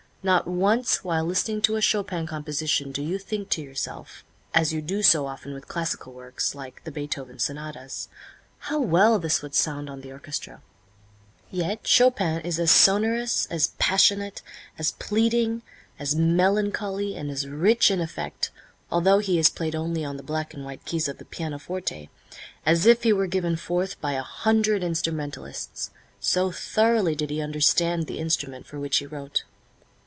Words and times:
Not 0.23 0.45
once 0.47 1.03
while 1.03 1.23
listening 1.25 1.63
to 1.63 1.77
a 1.77 1.81
Chopin 1.81 2.27
composition 2.27 2.91
do 2.91 3.01
you 3.01 3.17
think 3.17 3.49
to 3.49 3.61
yourself, 3.63 4.23
as 4.53 4.71
you 4.71 4.79
do 4.79 5.01
so 5.01 5.25
often 5.25 5.51
with 5.51 5.67
classical 5.67 6.13
works, 6.13 6.53
like 6.53 6.83
the 6.83 6.91
Beethoven 6.91 7.39
sonatas, 7.39 8.07
"How 8.59 8.77
well 8.79 9.17
this 9.17 9.41
would 9.41 9.55
sound 9.55 9.89
on 9.89 10.01
the 10.01 10.11
orchestra!" 10.11 10.61
Yet 11.49 11.87
Chopin 11.87 12.39
is 12.41 12.59
as 12.59 12.69
sonorous, 12.69 13.47
as 13.47 13.69
passionate, 13.79 14.43
as 14.77 14.91
pleading, 14.91 15.63
as 15.97 16.13
melancholy 16.13 17.15
and 17.15 17.31
as 17.31 17.47
rich 17.47 17.89
in 17.89 17.99
effect, 17.99 18.51
although 18.91 19.17
he 19.17 19.39
is 19.39 19.49
played 19.49 19.73
only 19.73 20.05
on 20.05 20.17
the 20.17 20.21
black 20.21 20.53
and 20.53 20.63
white 20.63 20.85
keys 20.85 21.07
of 21.07 21.17
the 21.17 21.25
pianoforte, 21.25 22.11
as 22.63 22.85
if 22.85 23.01
he 23.01 23.11
were 23.11 23.25
given 23.25 23.55
forth 23.55 23.99
by 23.99 24.11
a 24.11 24.21
hundred 24.21 24.83
instrumentalists, 24.83 25.89
so 26.19 26.51
thoroughly 26.51 27.15
did 27.15 27.31
he 27.31 27.41
understand 27.41 28.05
the 28.05 28.19
instrument 28.19 28.67
for 28.67 28.79
which 28.79 28.97
he 28.97 29.07
wrote. 29.07 29.45